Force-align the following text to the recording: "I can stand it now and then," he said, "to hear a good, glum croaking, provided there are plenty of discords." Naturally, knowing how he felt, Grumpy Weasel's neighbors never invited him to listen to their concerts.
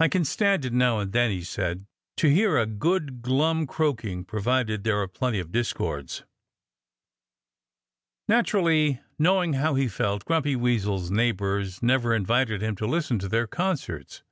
"I 0.00 0.08
can 0.08 0.24
stand 0.24 0.64
it 0.64 0.72
now 0.72 0.98
and 0.98 1.12
then," 1.12 1.30
he 1.30 1.44
said, 1.44 1.84
"to 2.16 2.30
hear 2.30 2.56
a 2.56 2.64
good, 2.64 3.20
glum 3.20 3.66
croaking, 3.66 4.24
provided 4.24 4.82
there 4.82 4.98
are 5.02 5.06
plenty 5.06 5.40
of 5.40 5.52
discords." 5.52 6.24
Naturally, 8.26 9.02
knowing 9.18 9.52
how 9.52 9.74
he 9.74 9.86
felt, 9.86 10.24
Grumpy 10.24 10.56
Weasel's 10.56 11.10
neighbors 11.10 11.82
never 11.82 12.14
invited 12.14 12.62
him 12.62 12.76
to 12.76 12.86
listen 12.86 13.18
to 13.18 13.28
their 13.28 13.46
concerts. 13.46 14.22